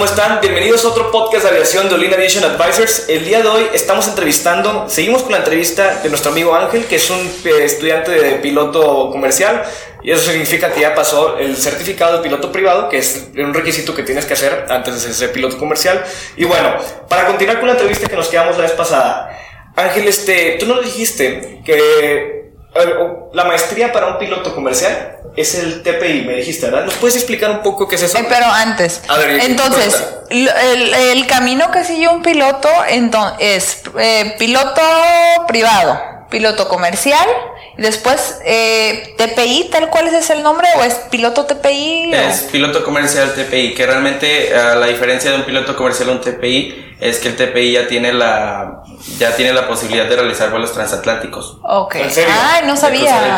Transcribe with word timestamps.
¿Cómo 0.00 0.10
están? 0.10 0.40
Bienvenidos 0.40 0.82
a 0.86 0.88
otro 0.88 1.10
podcast 1.10 1.42
de 1.42 1.50
aviación 1.50 1.90
de 1.90 1.94
Olin 1.94 2.14
Aviation 2.14 2.42
Advisors. 2.42 3.04
El 3.10 3.22
día 3.22 3.42
de 3.42 3.48
hoy 3.48 3.66
estamos 3.74 4.08
entrevistando, 4.08 4.88
seguimos 4.88 5.22
con 5.22 5.32
la 5.32 5.38
entrevista 5.38 6.00
de 6.02 6.08
nuestro 6.08 6.32
amigo 6.32 6.54
Ángel, 6.54 6.86
que 6.86 6.96
es 6.96 7.10
un 7.10 7.18
eh, 7.18 7.64
estudiante 7.64 8.10
de 8.10 8.36
piloto 8.36 9.10
comercial. 9.10 9.62
Y 10.02 10.10
eso 10.10 10.30
significa 10.30 10.72
que 10.72 10.80
ya 10.80 10.94
pasó 10.94 11.36
el 11.36 11.54
certificado 11.54 12.16
de 12.16 12.22
piloto 12.22 12.50
privado, 12.50 12.88
que 12.88 12.96
es 12.96 13.28
un 13.36 13.52
requisito 13.52 13.94
que 13.94 14.02
tienes 14.02 14.24
que 14.24 14.32
hacer 14.32 14.64
antes 14.70 15.02
de 15.02 15.12
ser 15.12 15.32
piloto 15.32 15.58
comercial. 15.58 16.02
Y 16.34 16.46
bueno, 16.46 16.78
para 17.06 17.26
continuar 17.26 17.58
con 17.58 17.66
la 17.66 17.74
entrevista 17.74 18.08
que 18.08 18.16
nos 18.16 18.28
quedamos 18.28 18.56
la 18.56 18.62
vez 18.62 18.72
pasada, 18.72 19.38
Ángel, 19.76 20.08
este, 20.08 20.56
tú 20.58 20.64
nos 20.64 20.82
dijiste 20.82 21.60
que 21.62 22.39
la 23.32 23.44
maestría 23.44 23.92
para 23.92 24.06
un 24.06 24.18
piloto 24.18 24.54
comercial 24.54 25.16
es 25.36 25.54
el 25.54 25.82
TPI, 25.82 26.22
me 26.26 26.34
dijiste, 26.34 26.66
¿verdad? 26.66 26.84
¿Nos 26.84 26.94
puedes 26.94 27.16
explicar 27.16 27.50
un 27.50 27.62
poco 27.62 27.86
qué 27.88 27.96
es 27.96 28.02
eso? 28.02 28.18
Eh, 28.18 28.26
pero 28.28 28.46
antes, 28.46 29.02
A 29.08 29.16
ver, 29.16 29.40
entonces, 29.40 30.02
el, 30.28 30.48
el 30.94 31.26
camino 31.26 31.70
que 31.70 31.84
sigue 31.84 32.08
un 32.08 32.22
piloto 32.22 32.68
es 33.38 33.82
eh, 33.98 34.34
piloto 34.38 34.82
privado, 35.46 36.00
piloto 36.30 36.68
comercial, 36.68 37.26
después 37.80 38.38
eh, 38.44 39.14
TPI, 39.16 39.68
tal 39.70 39.88
cual 39.90 40.06
ese 40.08 40.18
es 40.18 40.30
el 40.30 40.42
nombre, 40.42 40.68
o 40.78 40.82
es 40.84 40.94
piloto 41.10 41.46
TPI. 41.46 42.12
o- 42.14 42.16
Es 42.16 42.40
piloto 42.52 42.84
comercial 42.84 43.32
TPI, 43.34 43.74
que 43.74 43.86
realmente 43.86 44.50
la 44.76 44.86
diferencia 44.86 45.30
de 45.30 45.36
un 45.38 45.42
piloto 45.44 45.74
comercial 45.76 46.10
a 46.10 46.12
un 46.12 46.20
TPI 46.20 46.86
es 47.00 47.18
que 47.18 47.28
el 47.28 47.36
TPI 47.36 47.72
ya 47.72 47.88
tiene 47.88 48.12
la 48.12 48.82
ya 49.18 49.34
tiene 49.34 49.54
la 49.54 49.66
posibilidad 49.66 50.04
de 50.04 50.16
realizar 50.16 50.50
vuelos 50.50 50.72
transatlánticos. 50.74 51.56
Ok. 51.62 51.94
¿En 51.94 52.10
serio? 52.10 52.34
Ay, 52.38 52.66
no 52.66 52.74
de 52.74 52.80
cruzar 52.80 52.92
el 52.92 52.98
sabía. 52.98 53.32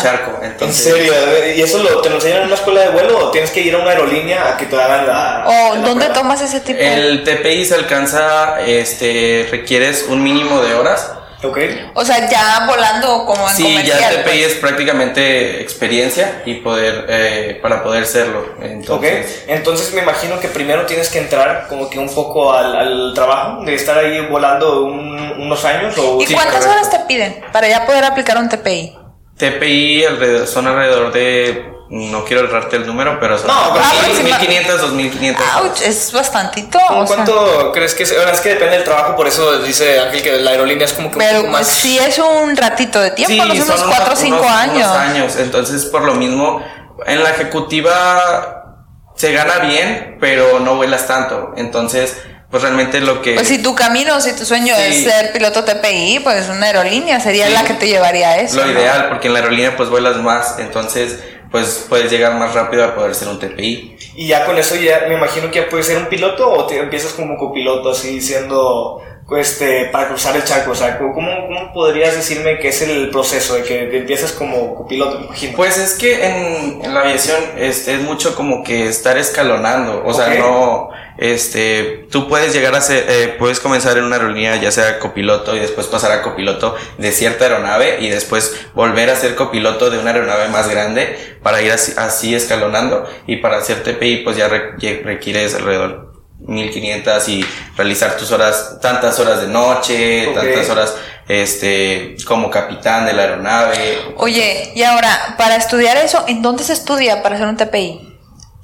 ¿En 0.61 0.73
serio? 0.73 1.13
¿Y 1.57 1.63
eso 1.63 1.79
lo, 1.79 2.01
te 2.03 2.09
lo 2.11 2.17
enseñan 2.17 2.39
en 2.39 2.47
una 2.47 2.55
escuela 2.57 2.81
de 2.81 2.89
vuelo 2.89 3.19
o 3.27 3.31
tienes 3.31 3.53
que 3.53 3.61
ir 3.61 3.73
a 3.77 3.79
una 3.79 3.91
aerolínea 3.91 4.49
a 4.49 4.57
que 4.57 4.67
te 4.67 4.75
hagan 4.75 5.07
la... 5.07 5.45
¿O 5.47 5.75
la 5.77 5.81
dónde 5.83 6.07
prueba? 6.07 6.13
tomas 6.15 6.41
ese 6.43 6.59
tipo? 6.61 6.81
El 6.81 7.23
TPI 7.23 7.65
se 7.65 7.77
alcanza, 7.77 8.61
este, 8.67 9.47
requieres 9.53 10.07
un 10.09 10.21
mínimo 10.25 10.61
de 10.63 10.75
horas. 10.75 11.13
Ok. 11.45 11.59
O 11.95 12.05
sea, 12.05 12.29
ya 12.31 12.67
volando 12.67 13.25
como 13.27 13.49
en 13.49 13.55
Sí, 13.57 13.63
comercial. 13.65 13.99
ya 14.01 14.11
el 14.11 14.17
TPI 14.23 14.23
pues. 14.43 14.47
es 14.53 14.55
prácticamente 14.59 15.61
experiencia 15.61 16.43
y 16.47 16.55
poder 16.57 17.07
eh, 17.09 17.59
para 17.61 17.83
poder 17.83 18.07
serlo. 18.07 18.41
Ok, 18.41 18.63
Entonces, 18.63 19.45
entonces 19.49 19.93
me 19.95 20.03
imagino 20.03 20.39
que 20.39 20.49
primero 20.49 20.87
tienes 20.87 21.09
que 21.09 21.19
entrar 21.19 21.67
como 21.69 21.91
que 21.91 21.99
un 21.99 22.09
poco 22.15 22.53
al, 22.53 22.77
al 22.77 23.13
trabajo, 23.15 23.65
de 23.65 23.75
estar 23.75 23.99
ahí 23.99 24.21
volando 24.27 24.85
un- 24.85 25.33
unos 25.43 25.65
años 25.65 25.97
o... 25.99 26.21
¿Y 26.23 26.27
Sí, 26.27 26.35
cuántas 26.35 26.65
correcto. 26.65 26.73
horas 26.81 26.91
te 26.91 26.99
piden 27.09 27.41
para 27.53 27.69
ya 27.69 27.87
poder 27.87 28.05
aplicar 28.05 28.39
un 28.39 28.49
TPI? 28.49 28.97
TPI 29.37 30.05
alrededor, 30.05 30.47
son 30.47 30.67
alrededor 30.69 31.13
de 31.13 31.72
no 31.95 32.25
quiero 32.25 32.45
errarte 32.49 32.77
el 32.77 32.87
número, 32.87 33.19
pero 33.21 33.37
son 33.37 33.49
No, 33.49 33.75
pero 33.75 33.85
sí, 34.17 34.23
1500, 34.23 34.81
2500. 34.81 35.45
Ouch, 35.61 35.83
es 35.83 36.11
bastantito. 36.13 36.79
¿Cómo 36.89 37.01
o 37.03 37.07
sea. 37.07 37.17
¿Cuánto 37.17 37.71
crees 37.73 37.95
que 37.95 38.05
es? 38.05 38.17
Ahora 38.19 38.33
es 38.33 38.41
que 38.41 38.49
depende 38.49 38.77
del 38.77 38.85
trabajo, 38.85 39.15
por 39.15 39.29
eso 39.29 39.59
dice 39.59 40.01
Ángel 40.01 40.23
que 40.23 40.33
la 40.39 40.53
aerolínea 40.53 40.87
es 40.87 40.95
como 40.95 41.11
que 41.11 41.17
un 41.17 41.23
Pero 41.23 41.41
poco 41.43 41.53
más... 41.53 41.67
sí 41.69 41.99
es 41.99 42.19
un 42.19 42.57
ratito 42.57 42.99
de 42.99 43.11
tiempo, 43.11 43.45
no 43.45 43.55
sé, 43.55 43.61
unos 43.63 43.79
son 43.79 43.91
4 43.91 44.13
o 44.13 44.17
5 44.17 44.37
unos- 44.39 44.51
años. 44.51 44.77
unos 44.89 44.97
años. 44.97 45.37
Entonces, 45.37 45.85
por 45.85 46.03
lo 46.05 46.15
mismo, 46.15 46.65
en 47.07 47.23
la 47.23 47.31
ejecutiva 47.31 48.77
se 49.15 49.33
gana 49.33 49.59
bien, 49.59 50.17
pero 50.21 50.61
no 50.61 50.77
vuelas 50.77 51.07
tanto. 51.07 51.53
Entonces, 51.57 52.17
pues 52.51 52.63
realmente 52.63 53.01
lo 53.01 53.21
que... 53.23 53.35
Pues 53.35 53.49
si 53.49 53.63
tu 53.63 53.75
camino, 53.75 54.21
si 54.21 54.33
tu 54.35 54.45
sueño 54.45 54.75
Sí. 54.77 54.83
es 54.83 55.05
ser 55.05 55.33
piloto 55.33 55.65
TPI, 55.65 56.21
pues 56.21 56.49
una 56.49 56.67
aerolínea 56.67 57.21
sería 57.21 57.47
Sí. 57.47 57.53
la 57.53 57.65
que 57.65 57.75
te 57.75 57.87
llevaría 57.87 58.31
a 58.31 58.37
eso. 58.39 58.57
lo 58.57 58.65
¿no? 58.67 58.73
ideal, 58.73 59.09
porque 59.09 59.29
en 59.29 59.35
la 59.35 59.41
aerolínea 59.41 59.77
pues 59.77 59.89
vuelas 59.91 60.17
más, 60.17 60.57
entonces 60.59 61.19
pues 61.53 61.87
puedes 61.89 62.11
llegar 62.11 62.35
más 62.39 62.55
rápido 62.55 62.85
a 62.85 62.95
poder 62.95 63.15
ser 63.15 63.29
un 63.29 63.39
TPI. 63.39 63.97
Y 64.17 64.27
ya 64.27 64.47
con 64.47 64.59
eso 64.59 64.75
ya 64.75 65.05
me 65.07 65.15
imagino 65.15 65.51
que 65.51 65.61
ya 65.61 65.69
puedes 65.69 65.87
ser 65.87 65.99
un 65.99 66.07
piloto 66.07 66.51
o 66.51 66.67
te 66.67 66.79
empiezas 66.79 67.13
como 67.13 67.37
copiloto 67.37 67.91
así 67.91 68.21
siendo 68.21 69.03
este 69.37 69.87
para 69.87 70.09
cruzar 70.09 70.37
el 70.37 70.45
charco, 70.45 70.73
o 70.73 70.75
sea, 70.75 70.99
¿cómo, 70.99 71.13
cómo 71.15 71.73
podrías 71.73 72.15
decirme 72.15 72.59
que 72.59 72.69
es 72.69 72.83
el 72.83 73.11
proceso 73.11 73.55
de 73.55 73.63
que 73.63 73.97
empiezas 73.97 74.33
como 74.33 74.75
copiloto, 74.75 75.19
me 75.19 75.27
imagino? 75.27 75.57
Pues 75.57 75.79
es 75.79 75.95
que 75.95 76.27
en, 76.27 76.85
en 76.85 76.95
la 76.95 77.01
aviación 77.01 77.39
este, 77.57 77.95
es 77.95 78.01
mucho 78.01 78.35
como 78.35 78.63
que 78.63 78.87
estar 78.87 79.17
escalonando, 79.19 80.03
o 80.05 80.13
sea, 80.13 80.35
no, 80.35 80.91
este, 81.19 82.07
tú 82.11 82.29
puedes 82.29 82.53
llegar 82.53 82.75
a 82.75 82.81
ser, 82.81 83.05
eh, 83.09 83.37
puedes 83.39 83.61
comenzar 83.61 83.99
en 83.99 84.05
una 84.05 84.17
aerolínea 84.17 84.57
ya 84.57 84.71
sea 84.71 84.99
copiloto 84.99 85.55
y 85.55 85.61
después 85.61 85.87
pasar 85.87 86.13
a 86.13 86.23
copiloto 86.23 86.75
de 86.99 87.13
cierta 87.13 87.45
aeronave 87.45 87.99
y 88.01 88.09
después 88.09 88.67
volver 88.75 89.11
a 89.11 89.17
ser 89.17 89.35
copiloto 89.35 89.91
de 89.91 89.99
una 89.99 90.11
aeronave 90.11 90.49
más 90.49 90.69
grande 90.69 91.37
para 91.43 91.63
ir 91.63 91.73
así, 91.73 91.93
así 91.97 92.35
escalonando 92.35 93.09
y 93.27 93.37
para 93.37 93.59
hacer 93.59 93.83
TPI 93.83 94.19
pues 94.19 94.37
ya 94.37 94.49
requieres 94.49 95.55
alrededor 95.55 96.12
1500 96.47 97.29
y 97.29 97.45
realizar 97.77 98.17
tus 98.17 98.31
horas, 98.33 98.79
tantas 98.81 99.19
horas 99.19 99.41
de 99.41 99.49
noche, 99.49 100.33
tantas 100.35 100.69
horas, 100.71 100.95
este, 101.29 102.17
como 102.27 102.51
capitán 102.51 103.07
de 103.07 103.13
la 103.13 103.23
aeronave. 103.23 103.99
Oye, 104.17 104.73
y 104.75 104.83
ahora, 104.83 105.35
para 105.39 105.57
estudiar 105.57 105.97
eso, 105.97 106.25
¿en 106.27 106.43
dónde 106.43 106.65
se 106.65 106.73
estudia 106.73 107.23
para 107.23 107.39
ser 107.39 107.47
un 107.47 107.57
TPI? 107.57 108.12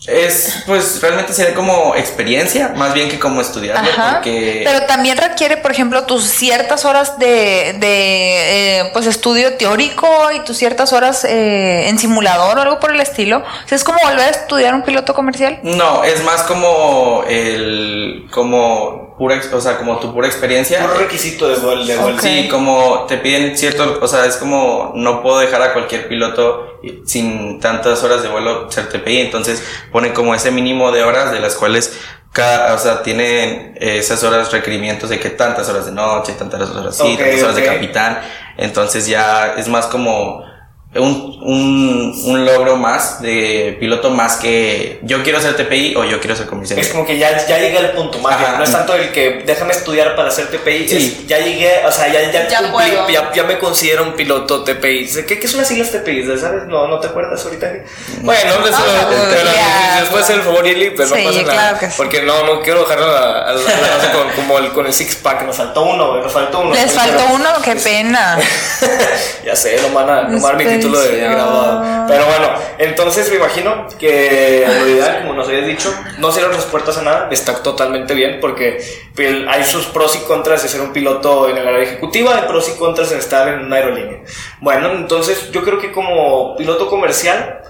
Es, 0.09 0.63
pues, 0.65 1.03
realmente 1.03 1.35
sería 1.35 1.55
como 1.55 1.95
experiencia, 1.95 2.71
más 2.75 2.95
bien 2.95 3.11
que 3.11 3.19
como 3.19 3.43
estudiarlo, 3.43 3.91
Ajá. 3.91 4.15
porque... 4.15 4.63
Pero 4.65 4.87
también 4.87 5.19
requiere, 5.19 5.59
por 5.59 5.71
ejemplo, 5.71 6.05
tus 6.05 6.25
ciertas 6.25 6.87
horas 6.87 7.19
de, 7.19 7.77
de 7.79 8.79
eh, 8.81 8.91
pues 8.95 9.07
estudio 9.07 9.55
teórico 9.59 10.09
y 10.35 10.41
tus 10.41 10.57
ciertas 10.57 10.95
horas 10.95 11.25
eh, 11.25 11.91
en 11.91 11.99
simulador 11.99 12.59
o 12.59 12.63
algo 12.63 12.81
por 12.81 12.91
el 12.91 13.01
estilo. 13.01 13.39
O 13.39 13.69
sea, 13.69 13.77
es 13.77 13.85
como 13.85 13.99
volver 14.03 14.21
a 14.21 14.31
estudiar 14.31 14.75
un 14.75 14.83
piloto 14.83 15.13
comercial. 15.13 15.61
No, 15.63 16.03
es 16.03 16.25
más 16.25 16.43
como 16.45 17.25
el, 17.29 18.29
como 18.31 19.08
pura, 19.19 19.41
o 19.53 19.61
sea, 19.61 19.77
como 19.77 19.99
tu 19.99 20.15
pura 20.15 20.27
experiencia. 20.27 20.85
Un 20.85 20.99
requisito 20.99 21.49
de 21.49 21.57
vuelo, 21.57 21.85
de 21.85 21.97
vuelo. 21.97 22.17
Ok. 22.17 22.23
Sí, 22.23 22.49
como 22.49 23.05
te 23.07 23.19
piden 23.19 23.59
cierto, 23.59 23.99
o 24.01 24.09
sea, 24.09 24.25
es 24.25 24.37
como 24.37 24.93
no 24.95 25.23
puedo 25.23 25.41
dejar 25.41 25.61
a 25.61 25.73
cualquier 25.73 26.09
piloto 26.09 26.79
sin 27.05 27.61
tantas 27.61 28.03
horas 28.05 28.23
de 28.23 28.29
vuelo 28.29 28.71
ser 28.71 28.89
TPI, 28.89 29.21
entonces 29.21 29.63
ponen 29.91 30.13
como 30.13 30.35
ese 30.35 30.51
mínimo 30.51 30.93
de 30.93 31.03
horas 31.03 31.33
de 31.33 31.41
las 31.41 31.57
cuales 31.57 31.99
cada, 32.33 32.75
o 32.75 32.79
sea, 32.79 33.03
tienen 33.03 33.77
esas 33.81 34.23
horas 34.23 34.53
requerimientos 34.53 35.11
de 35.11 35.19
que 35.19 35.31
tantas 35.31 35.69
horas 35.69 35.87
de 35.87 35.93
noche, 35.93 36.35
tantas 36.35 36.71
horas 36.71 36.97
sí, 36.97 37.15
Ok, 37.15 37.19
tantas 37.19 37.43
horas 37.43 37.57
de 37.57 37.65
capitán, 37.65 38.21
entonces 38.57 39.07
ya 39.07 39.55
es 39.57 39.69
más 39.69 39.87
como 39.87 40.45
un, 40.95 41.39
un, 41.43 42.23
un 42.25 42.45
logro 42.47 42.77
más 42.77 43.21
de 43.21 43.77
piloto 43.79 44.09
más 44.11 44.37
que 44.37 44.99
yo 45.03 45.23
quiero 45.23 45.39
ser 45.39 45.55
TPI 45.55 45.95
o 45.97 46.05
yo 46.05 46.19
quiero 46.19 46.35
ser 46.35 46.47
comercial. 46.47 46.79
Es 46.79 46.89
como 46.89 47.05
que 47.07 47.19
ya, 47.19 47.47
ya 47.47 47.59
llegué 47.59 47.77
al 47.79 47.93
punto, 47.93 48.19
más 48.21 48.39
bien. 48.39 48.57
No 48.57 48.65
es 48.65 48.73
tanto 48.73 48.95
el 48.95 49.13
que 49.13 49.43
déjame 49.47 49.73
estudiar 49.73 50.17
para 50.17 50.29
hacer 50.29 50.49
TPI. 50.51 50.89
Sí. 50.89 50.97
es 50.97 51.27
ya 51.27 51.39
llegué, 51.41 51.85
o 51.87 51.93
sea, 51.93 52.09
ya, 52.09 52.33
ya, 52.33 52.49
Ya 52.49 52.59
cumplí, 52.71 52.91
puedo. 52.91 53.09
ya, 53.11 53.31
ya 53.35 53.45
me 53.45 53.59
considero 53.59 54.03
un 54.05 54.15
piloto 54.15 54.65
TPI. 54.65 55.09
¿Qué, 55.27 55.39
qué 55.39 55.47
son 55.47 55.59
las 55.61 55.69
siglas 55.69 55.93
TPI? 55.93 56.25
¿Sabes? 56.39 56.65
No, 56.67 56.89
¿no 56.89 56.99
te 56.99 57.09
acuerdas 57.09 57.45
ahorita? 57.45 57.71
Bueno, 58.23 58.55
no, 58.59 58.65
después 60.01 60.31
el 60.31 60.41
favor, 60.43 60.65
Yeli, 60.65 60.91
pues 60.91 61.11
Sí, 61.11 61.15
no 61.23 61.25
pasa 61.31 61.43
nada. 61.43 61.53
claro 61.53 61.79
que 61.81 61.87
sí. 61.87 61.95
Porque 61.99 62.23
no, 62.23 62.45
no 62.45 62.61
quiero 62.63 62.81
dejarlo 62.81 63.05
a, 63.07 63.21
la- 63.21 63.29
a 63.43 63.53
la- 63.53 63.61
a 63.95 63.99
la- 64.05 64.13
con, 64.13 64.31
como 64.33 64.59
el, 64.59 64.73
con 64.73 64.87
el 64.87 64.93
six 64.95 65.17
pack. 65.17 65.45
Nos 65.45 65.57
faltó 65.57 65.83
uno, 65.83 66.17
nos 66.17 66.33
faltó 66.33 66.61
uno. 66.61 66.75
Les 66.75 66.91
faltó 66.93 67.25
uno, 67.35 67.49
qué 67.63 67.77
pena. 67.77 68.39
ya 69.45 69.55
sé, 69.55 69.79
no 69.83 69.91
van 69.95 70.09
a 70.11 70.31
tomar 70.31 70.57
mi 70.57 70.65
título 70.79 71.01
de 71.01 71.19
graduado. 71.19 72.07
Pero 72.09 72.27
bueno, 72.27 72.49
entonces 72.79 73.31
me 73.31 73.37
imagino 73.37 73.87
que 73.99 74.67
como 75.21 75.35
nos 75.35 75.49
habías 75.49 75.67
dicho, 75.67 75.95
no 76.19 76.33
cierran 76.33 76.53
las 76.53 76.65
puertas 76.65 76.99
a 76.99 77.03
nada, 77.03 77.29
está 77.31 77.63
totalmente 77.63 78.15
bien 78.15 78.39
porque 78.41 78.83
pues, 79.15 79.35
hay 79.49 79.65
sus 79.65 79.87
pros 79.87 80.17
y 80.17 80.21
contras 80.27 80.63
de 80.63 80.69
ser 80.69 80.81
un 80.81 80.93
piloto 80.93 81.49
en 81.49 81.57
el 81.57 81.67
área 81.67 81.83
ejecutiva, 81.83 82.37
hay 82.37 82.49
pros 82.49 82.69
y 82.69 82.79
contras 82.79 83.11
de 83.11 83.19
estar 83.19 83.49
en 83.49 83.61
una 83.61 83.77
aerolínea. 83.77 84.21
Bueno, 84.61 84.93
entonces 84.93 85.51
yo 85.51 85.63
creo 85.63 85.79
que 85.79 85.93
como 85.93 86.57
piloto 86.57 86.89
comercial, 86.89 87.63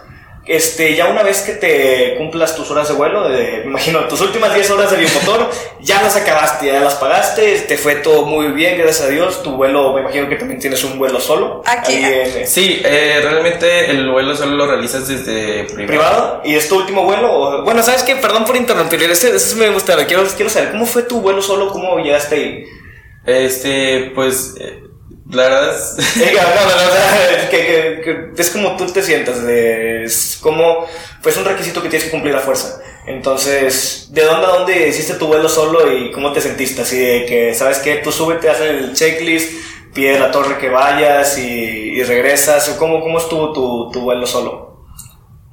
este, 0.48 0.94
ya 0.96 1.06
una 1.08 1.22
vez 1.22 1.42
que 1.42 1.52
te 1.52 2.14
cumplas 2.16 2.56
tus 2.56 2.70
horas 2.70 2.88
de 2.88 2.94
vuelo, 2.94 3.28
de, 3.28 3.58
me 3.64 3.66
imagino, 3.66 4.00
tus 4.08 4.20
últimas 4.22 4.54
10 4.54 4.70
horas 4.70 4.90
de 4.90 4.96
biomotor, 4.96 5.50
ya 5.80 6.02
las 6.02 6.16
acabaste, 6.16 6.66
ya 6.66 6.80
las 6.80 6.94
pagaste, 6.94 7.60
te 7.60 7.76
fue 7.76 7.96
todo 7.96 8.24
muy 8.24 8.48
bien, 8.48 8.78
gracias 8.78 9.06
a 9.06 9.10
Dios. 9.10 9.42
Tu 9.42 9.50
vuelo, 9.56 9.92
me 9.94 10.00
imagino 10.00 10.28
que 10.28 10.36
también 10.36 10.58
tienes 10.58 10.82
un 10.84 10.98
vuelo 10.98 11.20
solo. 11.20 11.62
Aquí. 11.66 11.94
en- 11.94 12.46
Sí, 12.46 12.80
eh, 12.84 13.20
realmente 13.22 13.90
el 13.90 14.10
vuelo 14.10 14.34
solo 14.34 14.56
lo 14.56 14.66
realizas 14.66 15.06
desde 15.06 15.64
privado. 15.64 15.86
privado. 15.86 16.42
¿Y 16.44 16.54
es 16.54 16.68
tu 16.68 16.76
último 16.76 17.04
vuelo? 17.04 17.62
Bueno, 17.64 17.82
¿sabes 17.82 18.02
qué? 18.02 18.16
Perdón 18.16 18.44
por 18.44 18.56
interrumpir. 18.56 19.02
Este, 19.02 19.34
este 19.36 19.54
me 19.56 19.68
gusta. 19.70 19.96
Quiero, 20.06 20.24
quiero 20.34 20.50
saber, 20.50 20.70
¿cómo 20.70 20.86
fue 20.86 21.02
tu 21.02 21.20
vuelo 21.20 21.42
solo? 21.42 21.68
¿Cómo 21.70 21.98
llegaste 21.98 22.34
ahí? 22.34 22.64
Este, 23.26 24.12
pues, 24.14 24.54
eh, 24.60 24.80
la 25.30 25.42
verdad 25.44 25.74
es... 25.76 25.96
No, 26.16 27.50
que, 27.50 27.58
que- 28.04 28.32
que 28.34 28.42
es 28.42 28.50
como 28.50 28.76
tú 28.76 28.86
te 28.86 29.02
sientas, 29.02 29.42
de- 29.44 30.04
es 30.04 30.38
como, 30.40 30.86
pues 31.22 31.36
un 31.36 31.44
requisito 31.44 31.82
que 31.82 31.88
tienes 31.88 32.04
que 32.06 32.10
cumplir 32.10 32.34
a 32.36 32.40
fuerza. 32.40 32.80
Entonces, 33.06 34.08
¿de 34.10 34.22
dónde 34.22 34.46
a 34.46 34.50
dónde 34.50 34.88
hiciste 34.88 35.14
tu 35.14 35.26
vuelo 35.28 35.48
solo 35.48 35.90
y 35.92 36.10
cómo 36.12 36.32
te 36.32 36.40
sentiste? 36.40 36.82
Así 36.82 36.98
de 36.98 37.24
que, 37.26 37.54
¿sabes 37.54 37.78
qué? 37.78 37.96
Tú 37.96 38.12
súbete, 38.12 38.50
haces 38.50 38.70
el 38.70 38.92
checklist, 38.94 39.52
pide 39.94 40.18
la 40.18 40.30
torre 40.30 40.58
que 40.58 40.68
vayas 40.68 41.38
y, 41.38 41.42
y 41.50 42.02
regresas. 42.02 42.68
¿O 42.68 42.76
¿Cómo, 42.78 43.00
¿Cómo 43.00 43.18
estuvo 43.18 43.52
tu, 43.54 43.90
tu 43.92 44.00
vuelo 44.02 44.26
solo? 44.26 44.84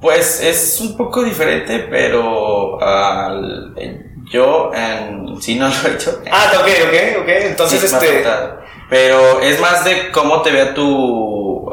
Pues 0.00 0.40
es 0.42 0.78
un 0.82 0.96
poco 0.98 1.22
diferente, 1.24 1.78
pero 1.90 2.78
al- 2.82 3.72
eh, 3.78 4.02
yo 4.30 4.70
en 4.74 5.40
sí 5.40 5.54
no 5.54 5.68
lo 5.68 5.74
he 5.88 5.94
hecho. 5.94 6.20
Ah, 6.30 6.52
ok, 6.60 6.68
ok, 6.88 7.22
ok. 7.22 7.28
Entonces, 7.28 7.80
Sí, 7.80 7.86
este... 7.86 8.22
Pero 8.88 9.40
es 9.40 9.60
más 9.60 9.84
de 9.84 10.10
cómo 10.12 10.42
te 10.42 10.50
vea 10.52 10.74
tu. 10.74 11.68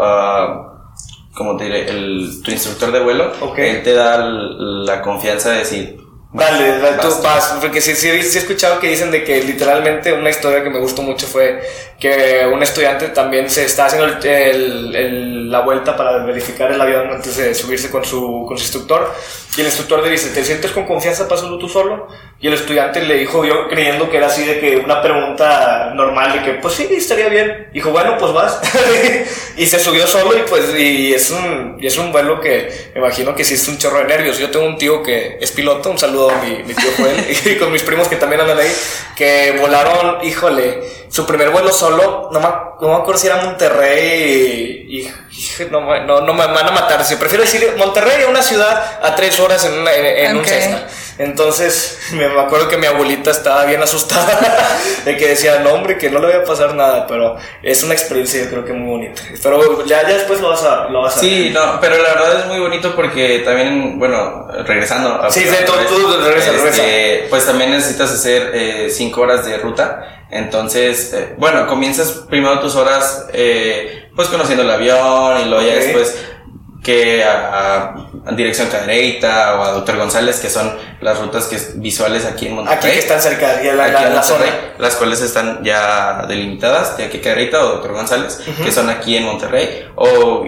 como 1.35 1.57
te 1.57 1.63
diré, 1.65 1.89
el, 1.89 2.41
tu 2.43 2.51
instructor 2.51 2.91
de 2.91 2.99
vuelo. 2.99 3.31
Ok. 3.41 3.57
Él 3.59 3.83
te 3.83 3.93
da 3.93 4.17
la 4.19 5.01
confianza 5.01 5.51
de 5.51 5.59
decir. 5.59 6.03
Dale, 6.35 6.79
dale, 6.79 6.97
tú 6.97 7.09
Vas. 7.09 7.21
vas, 7.21 7.57
porque 7.61 7.79
sí, 7.79 7.93
sí, 7.93 8.09
sí 8.23 8.37
he 8.39 8.41
escuchado 8.41 8.79
que 8.79 8.87
dicen 8.87 9.11
de 9.11 9.23
que 9.23 9.43
literalmente 9.43 10.11
una 10.13 10.31
historia 10.31 10.63
que 10.63 10.71
me 10.71 10.79
gustó 10.79 11.03
mucho 11.03 11.27
fue 11.27 11.61
que 11.99 12.49
un 12.51 12.63
estudiante 12.63 13.09
también 13.09 13.47
se 13.51 13.65
está 13.65 13.85
haciendo 13.85 14.07
el- 14.07 14.25
el- 14.25 14.95
el- 14.95 15.51
la 15.51 15.59
vuelta 15.59 15.95
para 15.95 16.25
verificar 16.25 16.71
el 16.71 16.81
avión 16.81 17.07
antes 17.11 17.37
de 17.37 17.53
subirse 17.53 17.91
con 17.91 18.03
su, 18.03 18.45
con 18.47 18.57
su 18.57 18.63
instructor 18.63 19.13
y 19.55 19.59
el 19.61 19.67
instructor 19.67 20.01
le 20.01 20.09
dice, 20.09 20.29
¿te 20.31 20.43
sientes 20.43 20.71
con 20.71 20.87
confianza 20.87 21.27
para 21.27 21.39
hacerlo 21.39 21.59
tú 21.59 21.69
solo? 21.69 22.07
Y 22.43 22.47
el 22.47 22.55
estudiante 22.55 22.99
le 23.01 23.15
dijo, 23.19 23.45
yo 23.45 23.69
creyendo 23.69 24.09
que 24.09 24.17
era 24.17 24.27
así 24.27 24.43
de 24.43 24.59
que 24.59 24.75
una 24.75 25.01
pregunta 25.01 25.91
normal 25.95 26.33
de 26.33 26.43
que, 26.43 26.51
pues 26.59 26.73
sí, 26.73 26.89
estaría 26.91 27.29
bien. 27.29 27.69
Dijo, 27.71 27.91
bueno, 27.91 28.17
pues 28.19 28.33
vas. 28.33 28.59
y 29.55 29.65
se 29.65 29.79
subió 29.79 30.05
solo 30.05 30.37
y 30.37 30.41
pues, 30.41 30.77
y 30.77 31.13
es 31.13 31.31
un, 31.31 31.77
y 31.79 31.87
es 31.87 31.97
un 31.97 32.11
vuelo 32.11 32.41
que 32.41 32.91
me 32.95 32.99
imagino 32.99 33.33
que 33.33 33.45
sí 33.45 33.53
es 33.53 33.65
un 33.69 33.77
chorro 33.77 33.99
de 33.99 34.03
nervios. 34.05 34.37
Yo 34.39 34.51
tengo 34.51 34.65
un 34.65 34.77
tío 34.77 35.01
que 35.01 35.37
es 35.39 35.53
piloto, 35.53 35.89
un 35.89 35.97
saludo 35.97 36.31
a 36.31 36.37
mi, 36.43 36.63
mi 36.63 36.73
tío 36.73 36.89
Joel, 36.97 37.25
y 37.45 37.55
con 37.55 37.71
mis 37.71 37.81
primos 37.83 38.09
que 38.09 38.17
también 38.17 38.41
andan 38.41 38.59
ahí, 38.59 38.75
que 39.15 39.55
volaron, 39.61 40.17
híjole, 40.25 40.81
su 41.07 41.25
primer 41.25 41.49
vuelo 41.49 41.71
solo, 41.71 42.27
no 42.33 42.39
me, 42.41 42.47
no 42.81 42.87
me 42.93 43.01
acuerdo 43.01 43.21
si 43.21 43.27
era 43.27 43.37
Monterrey 43.37 44.85
y, 44.89 44.99
y- 44.99 45.13
no, 45.71 45.81
me- 45.81 46.01
no, 46.05 46.21
no 46.21 46.33
me 46.33 46.45
van 46.45 46.67
a 46.67 46.71
matar, 46.71 47.05
si 47.05 47.15
prefiero 47.15 47.43
decir 47.43 47.73
Monterrey, 47.77 48.25
una 48.27 48.41
ciudad 48.41 48.99
a 49.01 49.15
tres 49.15 49.39
horas 49.39 49.63
en, 49.65 49.73
una- 49.79 49.93
en, 49.93 50.05
en 50.05 50.37
un. 50.37 50.45
Cessna. 50.45 50.87
Entonces, 51.17 51.99
me 52.13 52.25
acuerdo 52.25 52.67
que 52.67 52.77
mi 52.77 52.85
abuelita 52.87 53.31
estaba 53.31 53.65
bien 53.65 53.81
asustada 53.83 54.39
de 55.05 55.17
que 55.17 55.27
decía, 55.29 55.59
no, 55.59 55.71
hombre, 55.73 55.97
que 55.97 56.09
no 56.09 56.19
le 56.19 56.27
vaya 56.27 56.39
a 56.39 56.43
pasar 56.43 56.73
nada, 56.75 57.05
pero 57.07 57.37
es 57.61 57.83
una 57.83 57.93
experiencia, 57.93 58.43
yo 58.43 58.49
creo 58.49 58.65
que 58.65 58.73
muy 58.73 58.89
bonita. 58.89 59.21
Pero 59.41 59.85
ya, 59.85 60.01
ya 60.03 60.15
después 60.15 60.41
lo 60.41 60.49
vas 60.49 60.63
a, 60.63 60.89
lo 60.89 61.01
vas 61.01 61.17
a 61.17 61.19
Sí, 61.19 61.51
no, 61.53 61.79
pero 61.79 61.97
la 61.97 62.09
verdad 62.15 62.39
es 62.41 62.45
muy 62.47 62.59
bonito 62.59 62.95
porque 62.95 63.39
también, 63.45 63.99
bueno, 63.99 64.47
regresando 64.65 65.21
a. 65.21 65.31
Sí, 65.31 65.41
sí, 65.41 65.55
tú- 65.65 65.73
tú 65.73 66.17
regresa, 66.23 66.51
este, 66.51 67.27
Pues 67.29 67.45
también 67.45 67.71
necesitas 67.71 68.11
hacer 68.11 68.51
eh, 68.53 68.89
cinco 68.89 69.21
horas 69.21 69.45
de 69.45 69.57
ruta. 69.57 70.25
Entonces, 70.31 71.13
eh, 71.13 71.35
bueno, 71.37 71.67
comienzas 71.67 72.23
primero 72.27 72.59
tus 72.59 72.75
horas, 72.75 73.27
eh, 73.33 74.09
pues 74.15 74.27
conociendo 74.29 74.63
el 74.63 74.71
avión 74.71 75.41
y 75.41 75.45
luego 75.49 75.61
ya 75.63 75.75
después 75.75 76.17
que 76.83 77.23
a, 77.23 77.95
a 78.25 78.31
dirección 78.33 78.67
Cadereyta 78.69 79.55
o 79.57 79.63
a 79.63 79.71
Doctor 79.71 79.97
González, 79.97 80.39
que 80.39 80.49
son 80.49 80.77
las 81.01 81.17
rutas 81.19 81.45
que 81.45 81.55
es- 81.55 81.79
visuales 81.79 82.25
aquí 82.25 82.47
en 82.47 82.55
Monterrey. 82.55 82.77
Aquí 82.77 82.87
que 82.91 82.99
están 82.99 83.21
cerca, 83.21 83.63
ya 83.63 83.73
la, 83.73 83.87
la, 83.87 84.21
zona. 84.23 84.45
Las 84.77 84.95
cuales 84.95 85.21
están 85.21 85.63
ya 85.63 86.25
delimitadas, 86.27 86.97
de 86.97 87.05
aquí 87.05 87.19
Cadereyta 87.19 87.63
o 87.63 87.69
Doctor 87.69 87.93
González, 87.93 88.39
que 88.63 88.71
son 88.71 88.89
aquí 88.89 89.15
en 89.15 89.23
Monterrey, 89.23 89.87
o 89.95 90.45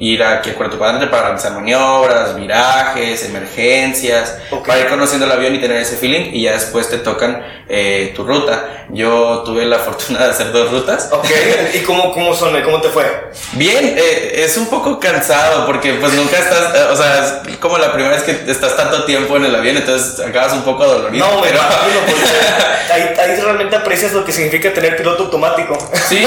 ir 0.00 0.22
aquí 0.22 0.50
a 0.50 0.54
Puerto 0.56 0.78
Padre 0.78 1.08
para 1.08 1.24
realizar 1.24 1.52
maniobras, 1.52 2.36
virajes, 2.36 3.24
emergencias, 3.24 4.38
para 4.66 4.80
ir 4.80 4.86
conociendo 4.88 5.26
el 5.26 5.32
avión 5.32 5.54
y 5.54 5.60
tener 5.60 5.76
ese 5.78 5.96
feeling, 5.96 6.30
y 6.32 6.42
ya 6.42 6.52
después 6.52 6.88
te 6.88 6.98
tocan 6.98 7.44
eh, 7.68 8.12
tu 8.14 8.24
ruta. 8.24 8.86
Yo 8.90 9.42
tuve 9.44 9.66
la 9.66 9.78
fortuna 9.80 10.20
de 10.24 10.30
hacer 10.30 10.52
dos 10.52 10.70
rutas. 10.70 11.08
Ok, 11.12 11.26
¿y 11.74 11.78
cómo, 11.80 12.12
cómo 12.12 12.34
son? 12.34 12.58
¿Cómo 12.62 12.80
te 12.80 12.88
fue? 12.88 13.04
Bien, 13.52 13.94
eh, 13.98 14.44
es 14.44 14.56
un 14.56 14.66
poco 14.66 14.98
cansado 15.00 15.66
porque 15.66 15.94
pues 15.94 16.12
nunca 16.14 16.38
estás, 16.38 16.74
eh, 16.74 16.86
o 16.92 16.96
sea, 16.96 17.42
es 17.48 17.56
como 17.58 17.76
la 17.78 17.92
primera 17.92 18.14
vez 18.14 18.22
que 18.22 18.50
estás 18.50 18.76
tanto 18.76 19.04
tiempo 19.04 19.36
en 19.36 19.46
el 19.46 19.54
avión, 19.54 19.76
entonces 19.76 20.20
acabas 20.24 20.52
un 20.52 20.62
poco 20.62 20.86
dolorido. 20.86 21.26
No, 21.26 21.40
pero- 21.42 21.60
ahí, 22.92 23.02
ahí 23.18 23.40
realmente 23.40 23.76
aprecias 23.76 24.12
lo 24.12 24.24
que 24.24 24.32
significa 24.32 24.72
tener 24.72 24.96
piloto 24.96 25.24
automático. 25.24 25.76
Sí, 26.08 26.24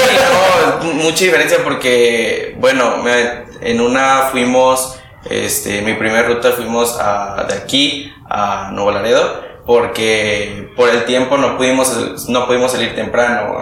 no, 0.82 0.92
mucha 0.92 1.24
diferencia 1.24 1.58
porque, 1.64 2.54
bueno, 2.58 2.98
me- 2.98 3.50
en 3.64 3.80
una 3.80 4.28
fuimos, 4.30 4.98
este, 5.28 5.82
mi 5.82 5.94
primera 5.94 6.26
ruta 6.28 6.52
fuimos 6.52 6.98
a, 7.00 7.44
de 7.48 7.54
aquí 7.54 8.12
a 8.28 8.70
Nuevo 8.72 8.90
Laredo 8.90 9.52
porque 9.66 10.72
por 10.76 10.88
el 10.88 11.04
tiempo 11.04 11.38
no 11.38 11.56
pudimos, 11.56 12.28
no 12.28 12.46
pudimos 12.46 12.72
salir 12.72 12.94
temprano. 12.94 13.58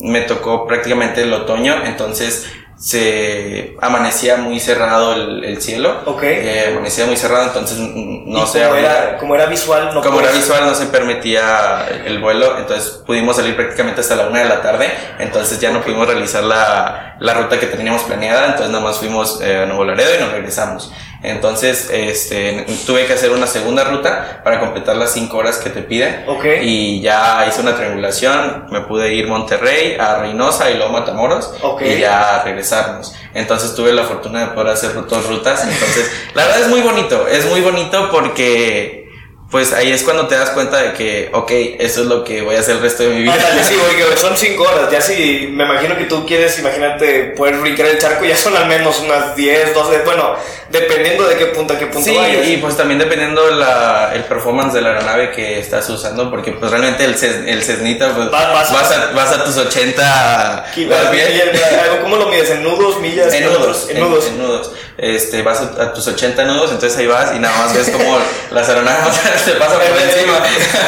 Me 0.00 0.22
tocó 0.22 0.66
prácticamente 0.66 1.22
el 1.22 1.32
otoño, 1.32 1.84
entonces 1.84 2.52
se 2.76 3.76
amanecía 3.80 4.36
muy 4.36 4.58
cerrado 4.60 5.14
el, 5.14 5.44
el 5.44 5.62
cielo. 5.62 6.02
Ok. 6.06 6.22
Eh, 6.24 6.66
amanecía 6.72 7.06
muy 7.06 7.16
cerrado, 7.16 7.44
entonces 7.46 7.78
mm, 7.78 8.30
no 8.30 8.44
Y 8.44 8.46
sé. 8.46 8.62
como 8.64 8.74
era, 8.74 9.16
como 9.18 9.34
era 9.34 9.46
visual, 9.46 9.90
no 9.94 10.02
como 10.02 10.20
era 10.20 10.32
visual 10.32 10.66
no 10.66 10.74
se 10.74 10.86
permitía 10.86 11.86
el 12.04 12.18
vuelo, 12.20 12.58
entonces 12.58 13.02
pudimos 13.06 13.36
salir 13.36 13.56
prácticamente 13.56 14.00
hasta 14.00 14.16
la 14.16 14.26
una 14.26 14.40
de 14.40 14.48
la 14.48 14.60
tarde, 14.60 14.92
entonces 15.18 15.58
ya 15.60 15.70
no 15.70 15.82
pudimos 15.82 16.06
realizar 16.06 16.42
la, 16.44 17.16
la 17.20 17.34
ruta 17.34 17.58
que 17.58 17.66
teníamos 17.66 18.02
planeada, 18.02 18.46
entonces 18.46 18.70
nada 18.70 18.82
más 18.84 18.98
fuimos 18.98 19.40
eh, 19.40 19.62
a 19.62 19.66
Nuevo 19.66 19.84
Laredo 19.84 20.10
y 20.16 20.20
nos 20.20 20.32
regresamos. 20.32 20.92
Entonces 21.24 21.88
este, 21.90 22.66
tuve 22.86 23.06
que 23.06 23.14
hacer 23.14 23.30
una 23.30 23.46
segunda 23.46 23.84
ruta 23.84 24.42
para 24.44 24.60
completar 24.60 24.96
las 24.96 25.12
cinco 25.12 25.38
horas 25.38 25.56
que 25.58 25.70
te 25.70 25.80
piden 25.82 26.24
Ok. 26.28 26.44
y 26.62 27.00
ya 27.00 27.46
hice 27.48 27.60
una 27.62 27.74
triangulación, 27.76 28.66
me 28.70 28.82
pude 28.82 29.14
ir 29.14 29.26
Monterrey, 29.26 29.96
a 29.98 30.18
Reynosa 30.18 30.70
y 30.70 30.76
luego 30.76 30.92
Matamoros 30.92 31.52
Ok. 31.62 31.82
y 31.82 31.98
ya 32.00 32.42
regresarnos. 32.44 33.14
Entonces 33.32 33.74
tuve 33.74 33.92
la 33.92 34.04
fortuna 34.04 34.40
de 34.40 34.46
poder 34.48 34.68
hacer 34.74 34.92
dos 34.94 35.26
rutas, 35.26 35.64
entonces 35.64 36.10
la 36.34 36.44
verdad 36.44 36.60
es 36.60 36.68
muy 36.68 36.82
bonito, 36.82 37.26
es 37.26 37.46
muy 37.46 37.60
bonito 37.62 38.10
porque 38.12 39.03
pues 39.50 39.72
ahí 39.72 39.92
es 39.92 40.02
cuando 40.02 40.26
te 40.26 40.34
das 40.34 40.50
cuenta 40.50 40.78
de 40.82 40.92
que, 40.94 41.30
ok, 41.32 41.50
eso 41.78 42.00
es 42.00 42.06
lo 42.08 42.24
que 42.24 42.42
voy 42.42 42.56
a 42.56 42.60
hacer 42.60 42.74
el 42.76 42.82
resto 42.82 43.04
de 43.04 43.10
mi 43.10 43.22
vida. 43.22 43.34
Ándale, 43.34 43.62
sí, 43.62 43.76
son 44.16 44.36
cinco 44.36 44.64
horas. 44.64 44.90
Ya 44.90 45.00
si 45.00 45.48
me 45.52 45.64
imagino 45.64 45.96
que 45.96 46.04
tú 46.04 46.26
quieres, 46.26 46.58
imagínate, 46.58 47.34
poder 47.36 47.56
brincar 47.58 47.86
el 47.86 47.98
charco, 47.98 48.24
ya 48.24 48.36
son 48.36 48.56
al 48.56 48.66
menos 48.66 48.98
unas 49.00 49.36
10, 49.36 49.72
12, 49.74 49.98
bueno, 50.04 50.34
dependiendo 50.70 51.28
de 51.28 51.36
qué 51.36 51.46
punto 51.46 51.74
a 51.74 51.78
qué 51.78 51.86
punto 51.86 52.10
Sí, 52.10 52.16
vayas. 52.16 52.48
y 52.48 52.56
pues 52.56 52.76
también 52.76 52.98
dependiendo 52.98 53.48
la, 53.52 54.10
el 54.14 54.24
performance 54.24 54.72
de 54.74 54.80
la 54.80 54.88
aeronave 54.90 55.30
que 55.30 55.60
estás 55.60 55.88
usando, 55.88 56.30
porque 56.30 56.50
pues 56.52 56.70
realmente 56.72 57.04
el, 57.04 57.14
ces- 57.16 57.46
el 57.46 57.62
Cessnita, 57.62 58.12
pues 58.14 58.30
Vas- 58.32 58.52
vas- 58.52 58.72
vas, 58.72 58.90
a, 58.92 59.12
vas 59.12 59.30
a 59.32 59.44
tus 59.44 59.56
80... 59.56 60.68
Aquí, 60.68 60.86
vas 60.86 61.10
bien. 61.12 61.28
y- 61.32 62.00
¿Cómo 62.02 62.16
lo 62.16 62.28
mides? 62.28 62.50
¿En 62.50 62.62
nudos, 62.64 62.98
millas? 63.00 63.32
En 63.32 63.44
nudos, 63.44 63.86
En 63.88 64.00
nudos. 64.00 64.26
en 64.26 64.38
nudos. 64.38 64.72
Este, 64.96 65.42
vas 65.42 65.60
a, 65.60 65.82
a 65.82 65.92
tus 65.92 66.06
80 66.06 66.44
nudos, 66.44 66.70
entonces 66.70 66.96
ahí 66.98 67.06
vas 67.08 67.34
y 67.34 67.40
nada 67.40 67.56
más 67.58 67.74
ves 67.74 67.90
como 67.90 68.16
las 68.52 68.68
aeronaves 68.68 69.20
te 69.44 69.52
pasan 69.52 69.78
por 69.78 70.00
encima. 70.00 70.38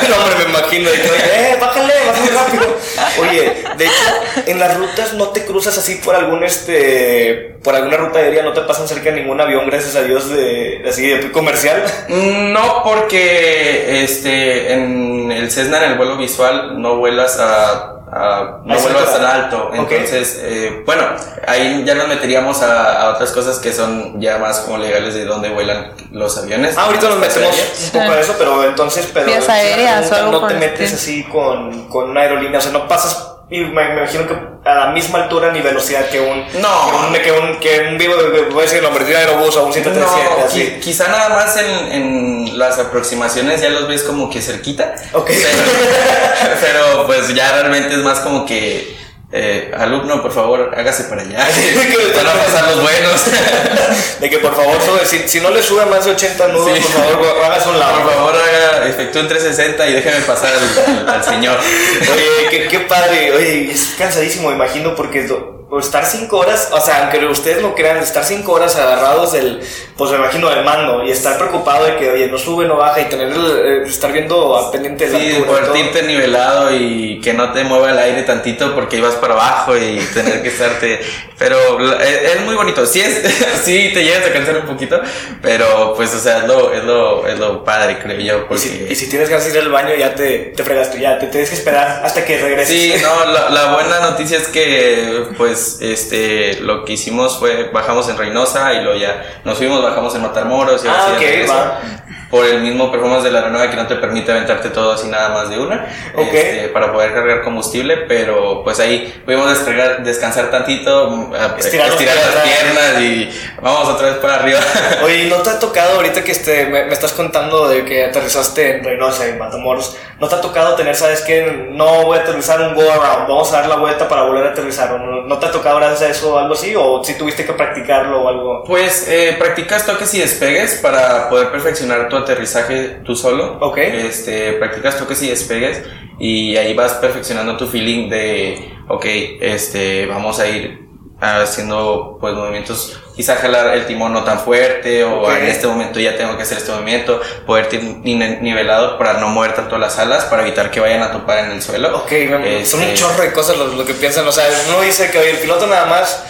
No, 0.09 0.17
hombre, 0.23 0.45
me 0.45 0.51
imagino. 0.51 0.91
de 0.91 0.97
que, 0.97 1.09
eh, 1.09 1.57
bájale, 1.61 1.93
vas 2.07 2.21
muy 2.21 2.29
rápido. 2.29 2.77
Oye, 3.21 3.65
de 3.77 3.85
hecho, 3.85 4.47
en 4.47 4.59
las 4.61 4.77
rutas 4.77 5.15
no 5.15 5.29
te 5.31 5.45
cruzas 5.45 5.77
así 5.77 5.97
por 5.97 6.15
algún, 6.15 6.45
este, 6.45 7.57
por 7.63 7.75
alguna 7.75 7.97
ruta 7.97 8.21
aérea, 8.21 8.43
no 8.43 8.53
te 8.53 8.61
pasan 8.63 8.87
cerca 8.87 9.11
de 9.11 9.23
ningún 9.23 9.41
avión, 9.41 9.67
gracias 9.67 9.97
a 9.97 10.03
Dios, 10.03 10.31
de, 10.31 10.85
así, 10.89 11.07
de 11.07 11.33
comercial. 11.33 11.83
No, 12.09 12.83
porque 12.85 14.05
este, 14.05 14.73
en 14.73 15.33
el 15.33 15.51
Cessna, 15.51 15.85
en 15.85 15.93
el 15.93 15.99
vuelo 15.99 16.17
visual, 16.17 16.81
no 16.81 16.97
vuelas 16.97 17.39
a. 17.41 17.96
a- 18.17 18.59
no 18.65 18.75
te 18.77 18.83
tan 19.13 19.25
alto. 19.25 19.71
Entonces, 19.75 20.39
eh, 20.43 20.83
bueno, 20.87 21.03
ahí 21.47 21.85
ya 21.85 21.95
nos 21.95 22.09
meteríamos 22.09 22.63
a, 22.63 23.03
a 23.03 23.11
otras 23.15 23.31
cosas 23.33 23.59
que 23.59 23.73
son 23.73 24.21
ya 24.21 24.39
más 24.39 24.61
como 24.61 24.79
legales 24.79 25.15
de 25.15 25.25
dónde 25.25 25.51
vuelan 25.51 25.93
los 26.13 26.37
aviones. 26.39 26.77
Ah, 26.79 26.85
ahorita 26.87 27.09
nos 27.09 27.19
metemos 27.19 27.55
un 27.85 27.91
poco 27.91 28.13
a 28.13 28.21
eso, 28.21 28.35
pero 28.39 28.65
entonces, 28.65 29.09
pero 29.13 29.27
aéreas 29.49 30.09
pregunta, 30.09 30.31
no 30.41 30.47
te 30.49 30.55
metes 30.55 30.95
así 30.95 31.25
con, 31.25 31.89
con 31.89 32.11
una 32.11 32.21
aerolínea, 32.23 32.59
o 32.59 32.63
sea, 32.63 32.73
no 32.73 32.89
pasas 32.89 33.36
y 33.49 33.61
me, 33.61 33.85
me 33.91 33.99
imagino 33.99 34.27
que 34.27 34.35
a 34.69 34.75
la 34.75 34.87
misma 34.89 35.23
altura 35.25 35.53
ni 35.53 35.61
velocidad 35.61 36.09
que 36.09 36.21
un. 36.21 36.45
No. 36.61 37.13
Que 37.23 37.31
un, 37.31 37.41
que 37.41 37.41
un, 37.41 37.61
que 37.61 37.89
un 37.89 37.99
vivo, 37.99 38.15
voy 38.51 38.59
a 38.59 38.63
decir 38.63 38.83
nombre, 38.83 39.05
de 39.05 39.17
aerobús 39.17 39.57
o 39.57 39.65
un 39.67 39.73
737. 39.73 40.41
No, 40.41 40.45
así. 40.47 40.61
qui- 40.61 40.81
quizá 40.81 41.07
nada 41.09 41.29
más 41.29 41.57
en, 41.59 41.93
en 41.93 42.59
las 42.59 42.79
aproximaciones 42.79 43.61
ya 43.61 43.69
los 43.69 43.87
ves 43.87 44.03
como 44.03 44.29
que 44.29 44.41
cerquita. 44.43 44.95
Ok. 45.13 45.27
Pero, 45.29 46.57
pero, 46.61 47.07
pues 47.07 47.33
ya 47.35 47.53
realmente 47.53 47.95
es 47.95 48.01
más 48.03 48.21
como 48.21 48.45
que. 48.45 48.97
Eh, 49.37 49.71
alumno, 49.77 50.23
por 50.23 50.33
favor, 50.33 50.73
hágase 50.77 51.05
para 51.05 51.23
allá. 51.23 51.39
Van 52.17 52.27
a 52.27 52.33
pasar 52.33 52.65
los 52.71 52.83
buenos. 52.83 53.25
De 54.21 54.31
que 54.31 54.39
por 54.39 54.55
favor, 54.57 54.77
sube, 54.85 55.05
si, 55.05 55.29
si 55.29 55.41
no 55.41 55.51
le 55.51 55.63
sube 55.63 55.85
más 55.87 56.05
de 56.05 56.13
80 56.13 56.49
nudos, 56.49 56.71
Sí. 56.75 56.83
por 56.83 56.93
favor, 57.05 57.45
hágase 57.45 57.69
un 57.69 57.79
lado. 57.79 58.03
Por 58.03 58.13
favor, 58.15 58.35
haga, 58.35 58.89
efectúe 58.89 59.21
un 59.21 59.29
360 59.29 59.87
y 59.89 59.93
déjeme 59.93 60.21
pasar 60.21 60.53
al, 60.55 60.99
al- 61.09 61.09
al 61.17 61.25
señor. 61.25 61.59
Oye, 61.59 62.49
qué, 62.51 62.69
qué 62.69 62.81
padre. 62.81 63.33
Oye, 63.33 63.71
es 63.73 63.95
cansadísimo, 63.99 64.49
me 64.49 64.55
imagino, 64.55 64.95
porque 64.95 65.27
por 65.69 65.81
estar 65.83 66.05
cinco 66.07 66.39
horas, 66.39 66.69
o 66.73 66.81
sea, 66.81 67.03
aunque 67.03 67.27
ustedes 67.27 67.61
no 67.61 67.75
crean, 67.75 67.97
estar 67.99 68.25
cinco 68.25 68.53
horas 68.53 68.77
agarrados 68.77 69.33
del, 69.33 69.61
pues 69.97 70.13
me 70.13 70.17
imagino, 70.19 70.49
del 70.49 70.65
mando 70.65 71.03
y 71.05 71.11
estar 71.11 71.37
preocupado 71.39 71.87
de 71.87 71.97
que, 71.97 72.09
oye, 72.11 72.29
no 72.29 72.39
sube, 72.39 72.67
no 72.67 72.77
baja 72.77 73.01
y 73.01 73.07
tener, 73.07 73.33
eh, 73.37 73.83
estar 73.85 74.13
viendo 74.13 74.69
pendiente 74.71 75.07
de 75.09 75.13
la 75.13 75.19
Sí, 75.19 75.27
altura 75.33 75.47
todo. 75.51 75.61
partirte 75.73 76.03
nivelado 76.05 76.73
y 76.75 77.21
que 77.21 77.33
no 77.35 77.53
te 77.53 77.65
mueva 77.65 77.91
el 77.91 77.99
aire 77.99 78.23
tantito 78.23 78.75
porque 78.77 78.99
ibas 78.99 79.17
para 79.17 79.35
abajo 79.35 79.77
y 79.77 79.99
tener 80.15 80.41
que 80.41 80.49
estarte. 80.51 81.01
Pero 81.37 81.79
la- 81.81 81.97
es, 82.03 82.37
es 82.37 82.41
muy 82.43 82.55
bonito. 82.55 82.87
Sí, 82.87 83.01
es, 83.01 83.23
sí 83.65 83.91
te 83.93 84.05
llegas 84.05 84.25
a 84.25 84.33
cansar 84.33 84.59
un 84.59 84.67
poquito, 84.67 85.01
pero 85.43 85.95
pues, 85.97 86.15
o 86.15 86.19
sea, 86.21 86.39
es 86.39 86.45
lo, 86.45 86.73
es 86.73 86.85
lo, 86.85 87.27
es 87.27 87.39
lo 87.41 87.65
padre, 87.65 87.99
creo 87.99 88.21
yo. 88.21 88.55
Y 88.55 88.59
si, 88.59 88.87
y 88.89 88.95
si 88.95 89.09
tienes 89.11 89.29
ganas 89.29 89.45
de 89.45 89.51
ir 89.51 89.59
al 89.59 89.71
baño, 89.73 89.95
ya 89.97 90.15
te, 90.15 90.53
te 90.57 90.63
fregaste, 90.63 91.01
ya 91.01 91.19
te 91.19 91.27
tienes 91.27 91.49
que 91.51 91.57
esperar 91.57 92.03
hasta 92.05 92.25
que 92.25 92.39
regreses. 92.39 92.69
Sí, 92.69 92.95
no, 93.03 93.33
la, 93.33 93.51
la 93.51 93.73
buena 93.75 93.99
noticia 94.01 94.39
es 94.39 94.47
que, 94.49 95.25
pues, 95.37 95.56
este, 95.81 96.61
lo 96.61 96.85
que 96.85 96.95
hicimos 96.95 97.39
fue, 97.39 97.71
bajamos 97.73 98.09
en 98.09 98.17
Reynosa 98.17 98.73
y 98.75 98.83
luego 98.83 98.99
ya 98.99 99.41
nos 99.45 99.59
fuimos, 99.59 99.83
bajamos 99.83 100.15
en 100.15 100.23
Matamoros 100.23 100.85
y 100.85 100.89
Ah, 100.89 101.03
sí 101.07 101.11
de 101.13 101.17
ok, 101.17 101.23
regreso. 101.23 101.55
va. 101.55 101.81
Por 102.31 102.45
el 102.45 102.61
mismo 102.61 102.91
performance 102.91 103.23
de 103.23 103.31
la 103.31 103.39
aeronave 103.39 103.71
que 103.71 103.77
no 103.77 103.87
te 103.87 103.95
permite 103.97 104.33
aventarte 104.33 104.71
todo 104.71 104.93
así 104.93 105.07
nada 105.09 105.29
más 105.29 105.49
de 105.49 105.59
una, 105.61 105.87
Ok. 106.17 106.27
este, 106.35 106.69
para 106.69 106.93
poder 106.93 107.13
cargar 107.15 107.43
combustible, 107.43 107.99
pero 108.09 108.63
pues 108.65 108.81
ahí 108.81 109.23
pudimos 109.25 109.49
descargar, 109.49 110.03
descansar 110.03 110.51
tantito, 110.51 111.09
mm, 111.11 111.35
a- 111.35 111.57
Estirar 111.59 111.89
estirar, 111.89 112.17
las 112.17 112.43
piernas. 112.45 113.01
y 113.01 113.31
vamos 113.63 113.89
otra 113.91 114.09
vez 114.09 114.17
para 114.17 114.35
arriba. 114.37 114.59
Oye, 115.05 115.23
¿y 115.25 115.29
¿no 115.31 115.37
te 115.37 115.51
ha 115.51 115.59
tocado 115.61 115.95
ahorita 115.97 116.25
que 116.25 116.33
este, 116.33 116.67
me, 116.67 116.85
me 116.87 116.93
estás 116.93 117.13
contando 117.13 117.69
de 117.69 117.85
que 117.85 118.07
aterrizaste 118.07 118.79
en 118.79 118.85
Reynosa, 118.85 119.27
en 119.29 119.39
Matamoros? 119.39 119.97
¿No 120.19 120.29
te 120.29 120.35
ha 120.35 120.41
tocado 120.41 120.75
tener, 120.77 120.97
sabes 120.97 121.21
que 121.21 121.69
no 121.73 122.05
voy 122.05 122.19
a 122.19 122.23
aterrizar 122.23 122.61
un 122.63 122.75
go 122.75 122.91
around, 122.91 123.29
vamos 123.29 123.53
a 123.53 123.61
dar 123.61 123.69
la 123.69 123.77
vuelta 123.77 124.09
para 124.09 124.23
volver 124.23 124.47
a 124.47 124.51
aterrizar? 124.51 124.91
¿O 124.95 124.99
no, 124.99 125.23
¿No 125.27 125.39
te 125.39 125.47
ha 125.47 125.51
tocado 125.53 125.77
gracias 125.77 126.03
a 126.03 126.09
eso 126.09 126.35
o 126.35 126.39
algo 126.39 126.55
así? 126.55 126.75
¿O 126.77 127.05
si 127.05 127.15
tuviste 127.19 127.45
que 127.45 127.53
practicarlo 127.53 128.23
o 128.23 128.29
algo? 128.29 128.65
Pues 128.65 129.07
eh, 129.09 129.37
practicas 129.39 129.85
toques 129.85 130.13
y 130.15 130.21
despegues 130.21 130.77
para 130.77 131.29
poder 131.29 131.51
perfeccionar 131.51 132.09
tu 132.17 132.23
aterrizaje 132.23 133.01
tú 133.05 133.15
solo. 133.17 133.59
Ok. 133.61 133.79
Este, 133.79 134.53
practicas 134.55 134.99
toques 134.99 135.23
y 135.23 135.29
despegues 135.29 135.83
y 136.19 136.57
ahí 136.57 136.75
vas 136.75 136.95
perfeccionando 136.95 137.57
tu 137.57 137.67
feeling 137.67 138.09
de, 138.09 138.73
ok, 138.89 139.05
este, 139.41 140.07
vamos 140.07 140.41
a 140.41 140.49
ir 140.49 140.87
haciendo 141.21 142.19
pues 142.21 142.35
movimientos, 142.35 143.01
quizá 143.15 143.37
jalar 143.37 143.75
el 143.75 143.87
timón 143.87 144.13
no 144.13 144.23
tan 144.25 144.39
fuerte 144.41 145.03
o 145.05 145.23
Ok. 145.23 145.31
en 145.39 145.47
este 145.47 145.67
momento 145.67 145.99
ya 145.99 146.17
tengo 146.17 146.37
que 146.37 146.43
hacer 146.43 146.59
este 146.59 146.73
movimiento, 146.73 147.21
poder 147.47 147.69
ir 147.73 147.83
ni- 147.83 148.15
nivelado 148.15 148.99
para 148.99 149.15
no 149.15 149.29
mover 149.29 149.55
tanto 149.55 149.79
las 149.79 149.99
alas, 149.99 150.25
para 150.27 150.43
evitar 150.43 150.71
que 150.71 150.81
vayan 150.81 151.03
a 151.03 151.13
topar 151.13 151.39
en 151.45 151.53
el 151.53 151.63
suelo. 151.63 151.97
Ok, 151.97 152.13
me- 152.13 152.65
son 152.67 152.81
un 152.81 152.87
Este, 152.87 152.99
chorro 153.01 153.23
de 153.23 153.33
cosas 153.33 153.57
lo, 153.57 153.67
lo 153.69 153.85
que 153.85 153.95
piensan. 153.95 154.27
O 154.29 154.33
sea, 154.33 154.45
uno 154.69 154.83
dice 154.83 155.11
que 155.11 155.19
oye, 155.19 155.31
el 155.31 155.39
piloto 155.39 155.67
nada 155.67 155.87
más 155.87 156.23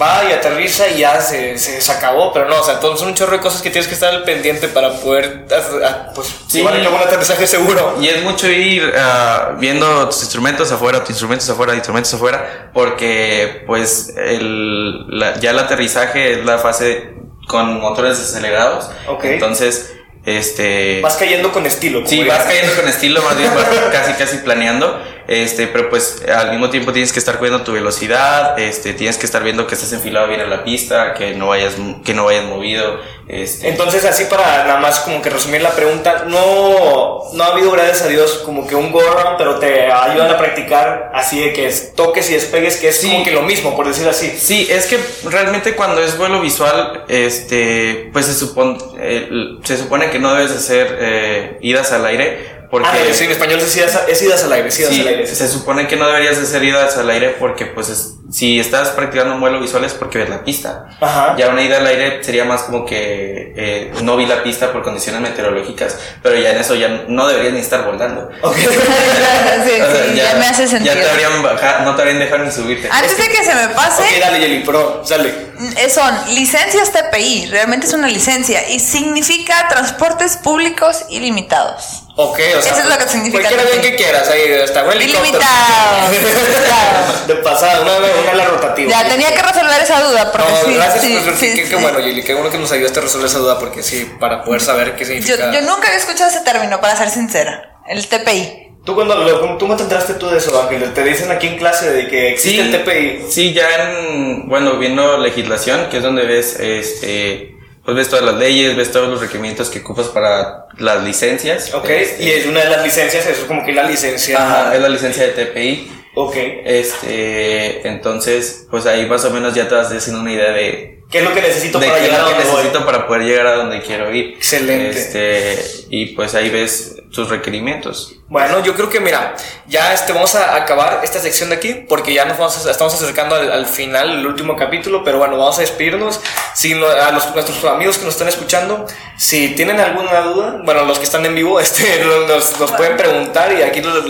va 0.00 0.24
y 0.28 0.32
aterriza 0.32 0.88
y 0.88 0.98
ya 0.98 1.20
se, 1.20 1.56
se, 1.58 1.80
se 1.80 1.92
acabó, 1.92 2.32
pero 2.32 2.48
no, 2.48 2.60
o 2.60 2.64
sea, 2.64 2.80
todos 2.80 2.98
son 2.98 3.08
un 3.10 3.14
chorro 3.14 3.32
de 3.32 3.40
cosas 3.40 3.62
que 3.62 3.70
tienes 3.70 3.86
que 3.86 3.94
estar 3.94 4.12
al 4.12 4.24
pendiente 4.24 4.68
para 4.68 4.92
poder, 4.94 5.46
ah, 5.84 6.10
pues, 6.14 6.28
Sí. 6.48 6.58
llevar 6.58 6.74
a 6.76 6.82
cabo 6.82 6.96
un 6.96 7.02
aterrizaje 7.02 7.46
seguro. 7.46 7.96
Y 8.00 8.08
es 8.08 8.22
mucho 8.22 8.48
ir 8.48 8.92
ah, 8.98 9.52
viendo 9.58 10.08
tus 10.08 10.20
instrumentos 10.22 10.72
afuera, 10.72 11.00
tus 11.00 11.10
instrumentos 11.10 11.48
afuera, 11.48 11.74
instrumentos 11.74 12.12
afuera, 12.14 12.70
porque 12.74 13.62
pues 13.66 14.12
el, 14.16 15.06
la- 15.18 15.38
ya 15.38 15.50
el 15.50 15.58
aterrizaje 15.58 16.32
es 16.40 16.44
la 16.44 16.58
fase 16.58 17.14
con 17.46 17.78
motores 17.80 18.18
desacelerados. 18.18 18.90
Ok. 19.06 19.24
Entonces, 19.24 19.92
este... 20.26 21.00
Vas 21.02 21.16
cayendo 21.16 21.52
con 21.52 21.66
estilo. 21.66 21.98
como 21.98 22.08
Sí, 22.08 22.24
vas 22.24 22.44
cayendo 22.44 22.74
con 22.74 22.88
estilo, 22.88 23.22
más 23.22 23.36
bien 23.36 23.50
vas 23.54 23.66
casi 23.92 24.12
casi 24.14 24.38
planeando, 24.38 25.02
este, 25.28 25.66
pero 25.66 25.90
pues 25.90 26.22
al 26.34 26.50
mismo 26.50 26.70
tiempo 26.70 26.92
tienes 26.92 27.12
que 27.12 27.18
estar 27.18 27.38
cuidando 27.38 27.64
tu 27.64 27.72
velocidad, 27.72 28.58
este, 28.58 28.94
tienes 28.94 29.18
que 29.18 29.26
estar 29.26 29.42
viendo 29.42 29.66
que 29.66 29.74
estés 29.74 29.92
enfilado 29.92 30.28
bien 30.28 30.40
en 30.40 30.50
la 30.50 30.64
pista, 30.64 31.14
que 31.14 31.34
no 31.34 31.48
vayas, 31.48 31.74
que 32.04 32.14
no 32.14 32.24
vayas 32.24 32.44
movido, 32.44 33.00
este, 33.28 33.68
Entonces, 33.68 34.04
así 34.04 34.24
para 34.24 34.64
nada 34.64 34.80
más 34.80 35.00
como 35.00 35.22
que 35.22 35.30
resumir 35.30 35.62
la 35.62 35.70
pregunta, 35.70 36.24
no, 36.26 37.22
no 37.32 37.44
ha 37.44 37.46
habido, 37.48 37.70
gracias 37.70 38.02
a 38.02 38.08
Dios, 38.08 38.42
como 38.44 38.66
que 38.66 38.74
un 38.74 38.92
go 38.92 39.00
around, 39.00 39.38
pero 39.38 39.58
te 39.58 39.90
ayudan 39.90 40.30
a 40.30 40.36
practicar 40.38 41.10
así 41.14 41.40
de 41.40 41.52
que 41.52 41.66
es 41.66 41.94
toques 41.94 42.28
y 42.30 42.34
despegues, 42.34 42.76
que 42.76 42.88
es 42.88 43.00
Sí. 43.00 43.10
como 43.10 43.24
que 43.24 43.30
lo 43.30 43.42
mismo, 43.42 43.74
por 43.76 43.86
decirlo 43.88 44.10
así. 44.10 44.30
Sí, 44.38 44.66
es 44.70 44.86
que 44.86 44.98
realmente 45.24 45.74
cuando 45.74 46.02
es 46.02 46.16
vuelo 46.18 46.40
visual, 46.40 47.04
este, 47.08 48.10
pues 48.12 48.26
se 48.26 48.34
supone, 48.34 48.78
eh, 49.00 49.28
se 49.64 49.76
supone 49.76 50.10
que 50.10 50.18
no 50.18 50.34
debes 50.34 50.52
hacer 50.52 50.96
eh, 51.00 51.58
idas 51.62 51.92
al 51.92 52.04
aire, 52.06 52.63
porque 52.74 52.88
Ah, 52.88 53.14
sí, 53.14 53.24
en 53.26 53.30
español 53.30 53.60
es 53.60 53.76
idas, 53.76 53.94
a- 53.94 54.06
es 54.08 54.20
idas 54.20 54.42
al 54.42 54.52
aire, 54.52 54.66
es 54.68 54.80
idas 54.80 54.90
sí, 54.92 55.00
al 55.02 55.06
aire. 55.06 55.26
se 55.28 55.46
supone 55.48 55.86
que 55.86 55.94
no 55.94 56.08
deberías 56.08 56.36
de 56.38 56.42
hacer 56.42 56.64
idas 56.64 56.96
al 56.96 57.08
aire 57.08 57.36
porque 57.38 57.66
pues 57.66 57.88
es- 57.88 58.14
si 58.32 58.58
estás 58.58 58.88
practicando 58.88 59.34
un 59.34 59.40
vuelo 59.40 59.60
visual 59.60 59.84
es 59.84 59.92
porque 59.92 60.18
ves 60.18 60.28
la 60.28 60.42
pista. 60.42 60.86
Ajá. 61.00 61.36
Ya 61.38 61.50
una 61.50 61.62
ida 61.62 61.76
al 61.76 61.86
aire 61.86 62.24
sería 62.24 62.44
más 62.44 62.62
como 62.64 62.84
que 62.84 63.52
eh, 63.56 63.92
no 64.02 64.16
vi 64.16 64.26
la 64.26 64.42
pista 64.42 64.72
por 64.72 64.82
condiciones 64.82 65.20
meteorológicas, 65.20 65.96
pero 66.20 66.34
ya 66.36 66.50
en 66.50 66.56
eso 66.56 66.74
ya 66.74 67.04
no 67.06 67.28
deberías 67.28 67.52
ni 67.54 67.60
estar 67.60 67.84
volando. 67.84 68.28
Ok. 68.42 68.56
sí, 68.58 68.66
O 68.66 69.92
sea, 69.92 70.04
sí, 70.08 70.14
ya, 70.16 70.34
me 70.34 70.46
hace 70.46 70.66
sentido. 70.66 70.94
Ya 70.96 71.00
te 71.02 71.10
habrían 71.10 71.42
bajado, 71.44 71.84
no 71.84 71.94
te 71.94 72.02
habrían 72.02 72.18
dejado 72.18 72.42
ni 72.44 72.50
subirte. 72.50 72.88
Antes 72.90 73.16
de 73.16 73.28
que 73.28 73.44
se 73.44 73.54
me 73.54 73.68
pase, 73.68 74.02
ok, 74.02 74.20
dale, 74.20 74.40
Yeli, 74.40 74.62
pero 74.66 75.04
sale. 75.06 75.32
eh, 75.76 75.90
son 75.90 76.12
licencias 76.34 76.90
TPI, 76.90 77.46
realmente 77.52 77.86
es 77.86 77.92
una 77.92 78.08
licencia 78.08 78.68
y 78.68 78.80
significa 78.80 79.68
transportes 79.68 80.38
públicos 80.38 81.04
ilimitados. 81.10 82.03
Ok, 82.16 82.38
o 82.38 82.62
sea. 82.62 82.72
Eso 82.72 82.80
es 82.82 82.88
lo 82.88 82.96
que 82.98 83.08
significa 83.08 83.40
Cualquier 83.42 83.60
avión 83.60 83.72
también. 83.74 83.96
que 83.96 84.02
quieras, 84.02 84.28
ahí 84.30 84.52
hasta 84.62 84.84
un 84.84 84.92
helicóptero. 84.92 85.24
Ilimitado. 85.26 87.26
De 87.26 87.34
pasada, 87.36 87.80
una, 87.82 87.96
una 87.96 88.30
ala 88.32 88.44
rotativa. 88.46 88.90
Ya 88.90 89.08
tenía 89.08 89.34
que 89.34 89.42
resolver 89.42 89.82
esa 89.82 90.00
duda 90.02 90.30
porque 90.30 90.48
No, 90.50 90.56
sí, 90.64 90.74
gracias, 90.74 91.04
sí, 91.04 91.18
pues, 91.24 91.38
sí, 91.38 91.52
qué, 91.54 91.68
qué 91.68 91.76
bueno, 91.76 91.98
Yeli, 92.00 92.22
qué 92.22 92.34
bueno 92.34 92.50
que 92.50 92.58
nos 92.58 92.70
ayudaste 92.70 93.00
a 93.00 93.02
resolver 93.02 93.28
esa 93.28 93.38
duda, 93.38 93.58
porque 93.58 93.82
sí, 93.82 94.10
para 94.20 94.44
poder 94.44 94.60
saber 94.60 94.94
qué 94.94 95.00
Yo, 95.04 95.06
significa. 95.06 95.50
yo 95.52 95.60
nunca 95.62 95.86
había 95.88 95.98
escuchado 95.98 96.30
ese 96.30 96.40
término, 96.40 96.80
para 96.80 96.96
ser 96.96 97.10
sincera. 97.10 97.78
El 97.88 98.06
TPI. 98.06 98.60
¿Tú 98.84 98.94
cuando 98.94 99.14
lo, 99.16 99.56
tú 99.56 99.66
me 99.66 99.74
enteraste 99.74 100.14
tú 100.14 100.28
de 100.28 100.36
eso, 100.38 100.60
Ángel? 100.60 100.92
Te 100.92 101.02
dicen 101.02 101.30
aquí 101.32 101.46
en 101.46 101.56
clase 101.56 101.90
de 101.90 102.06
que 102.06 102.32
existe 102.32 102.60
el 102.60 102.70
TPI. 102.84 103.24
Sí, 103.30 103.54
ya 103.54 103.66
en, 103.90 104.46
bueno, 104.48 104.78
viendo 104.78 105.16
legislación, 105.18 105.88
que 105.88 105.96
es 105.96 106.02
donde 106.02 106.26
ves, 106.26 106.56
este, 106.60 107.53
pues 107.84 107.96
ves 107.96 108.08
todas 108.08 108.24
las 108.24 108.36
leyes, 108.36 108.76
ves 108.76 108.90
todos 108.90 109.08
los 109.08 109.20
requerimientos 109.20 109.68
que 109.68 109.80
ocupas 109.80 110.06
para 110.08 110.66
las 110.78 111.04
licencias. 111.04 111.72
Ok, 111.74 111.88
Este, 111.90 112.24
y 112.24 112.30
es 112.30 112.46
una 112.46 112.60
de 112.64 112.70
las 112.70 112.82
licencias, 112.82 113.26
eso 113.26 113.42
es 113.42 113.46
como 113.46 113.64
que 113.64 113.72
la 113.72 113.84
licencia. 113.84 114.38
Ajá, 114.38 114.74
es 114.74 114.80
la 114.80 114.88
licencia 114.88 115.26
de 115.26 115.32
TPI. 115.32 115.92
Ok. 116.16 116.36
Este, 116.64 117.86
entonces, 117.88 118.66
pues 118.70 118.86
ahí 118.86 119.06
más 119.06 119.24
o 119.24 119.30
menos 119.30 119.54
ya 119.54 119.68
te 119.68 119.74
vas 119.74 119.92
haciendo 119.92 120.22
una 120.22 120.32
idea 120.32 120.52
de, 120.52 121.02
¿Qué 121.10 121.18
es 121.18 121.24
lo 121.24 121.34
que 121.34 121.42
necesito 121.42 121.78
de 121.78 121.86
para 121.86 121.98
qué 121.98 122.04
es 122.06 122.10
llegar 122.10 122.24
a 122.24 122.28
que 122.28 122.34
donde 122.34 122.50
voy? 122.50 122.56
necesito 122.62 122.86
para 122.86 123.06
poder 123.06 123.22
llegar 123.22 123.46
a 123.46 123.54
donde 123.56 123.80
quiero 123.82 124.12
ir. 124.14 124.34
Excelente. 124.36 124.90
Este, 124.90 125.58
y 125.90 126.06
pues 126.14 126.34
ahí 126.34 126.50
ves 126.50 126.96
tus 127.14 127.28
requerimientos. 127.30 128.14
Bueno, 128.28 128.62
yo 128.64 128.74
creo 128.74 128.88
que 128.88 129.00
mira, 129.00 129.34
ya 129.66 129.92
este, 129.92 130.12
vamos 130.12 130.34
a 130.34 130.56
acabar 130.56 131.00
esta 131.04 131.20
sección 131.20 131.50
de 131.50 131.56
aquí 131.56 131.84
porque 131.88 132.12
ya 132.12 132.24
nos 132.24 132.36
vamos 132.38 132.66
a- 132.66 132.70
estamos 132.70 132.92
acercando 132.94 133.36
al, 133.36 133.52
al 133.52 133.66
final, 133.66 134.10
el 134.18 134.26
último 134.26 134.56
capítulo, 134.56 135.04
pero 135.04 135.18
bueno, 135.18 135.36
vamos 135.38 135.56
a 135.58 135.60
despedirnos. 135.60 136.20
Si 136.54 136.74
no- 136.74 136.86
a 136.88 137.10
los, 137.12 137.32
nuestros 137.34 137.64
amigos 137.64 137.98
que 137.98 138.04
nos 138.04 138.14
están 138.14 138.28
escuchando, 138.28 138.86
si 139.16 139.48
tienen 139.54 139.78
alguna 139.78 140.20
duda, 140.22 140.60
bueno, 140.64 140.84
los 140.84 140.98
que 140.98 141.04
están 141.04 141.24
en 141.26 141.34
vivo, 141.34 141.60
este, 141.60 142.04
nos, 142.26 142.58
nos 142.58 142.72
pueden 142.72 142.96
preguntar 142.96 143.52
y 143.52 143.62
aquí 143.62 143.80
le, 143.80 144.02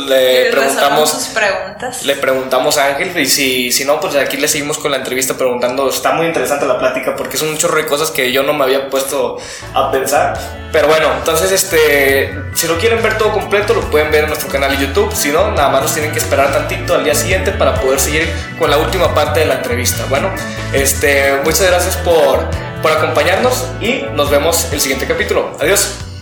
le 0.45 0.51
preguntamos. 0.51 1.11
sus 1.11 1.25
preguntas. 1.35 2.05
Le 2.05 2.17
preguntamos 2.17 2.79
a 2.79 2.87
Ángel 2.87 3.19
y 3.19 3.27
si, 3.27 3.71
si 3.73 3.85
no, 3.85 4.01
pues 4.01 4.15
aquí 4.17 4.37
le 4.39 4.49
seguimos 4.49 4.79
con 4.79 4.91
la 4.91 4.97
entrevista 4.99 5.35
preguntando. 5.37 5.89
Está 5.89 6.13
muy 6.13 6.27
interesante 6.27 6.65
la 6.67 6.79
plática 6.79 7.15
porque 7.17 7.37
es 7.37 7.43
un 7.43 7.59
chorro 7.59 7.77
de 7.77 7.87
cosas 7.87 8.11
que 8.11 8.33
yo 8.33 8.43
no 8.43 8.53
me 8.55 8.65
había 8.65 8.89
puesto 8.89 9.39
a 9.75 9.91
pensar. 9.91 10.39
Pero 10.73 10.89
bueno, 10.89 11.13
entonces 11.19 11.53
este, 11.53 12.35
si 12.55 12.67
lo 12.67 12.77
ver 13.03 13.19
todo 13.19 13.33
completo, 13.33 13.75
lo 13.75 13.81
pueden 13.91 14.11
ver 14.11 14.25
en 14.25 14.29
nuestro 14.29 14.49
canal 14.49 14.71
de 14.71 14.87
YouTube. 14.87 15.15
Si 15.15 15.31
no, 15.31 15.51
nada 15.53 15.69
más 15.69 15.83
nos 15.83 15.95
tienen 15.95 16.13
que 16.13 16.19
esperar 16.19 16.53
tantito 16.53 16.95
al 16.95 17.05
día 17.05 17.15
siguiente 17.15 17.53
para 17.53 17.75
poder 17.75 18.01
seguir 18.01 18.33
con 18.59 18.71
la 18.71 18.79
última 18.79 19.15
parte 19.15 19.41
de 19.41 19.47
la 19.47 19.55
entrevista. 19.55 20.05
Bueno, 20.09 20.31
este, 20.73 21.41
muchas 21.45 21.67
gracias 21.69 21.97
por, 21.99 22.49
por 22.83 22.93
acompañarnos 22.93 23.67
y 23.81 24.07
nos 24.15 24.31
vemos 24.31 24.73
el 24.73 24.81
siguiente 24.81 25.07
capítulo. 25.07 25.57
Adiós. 25.61 26.14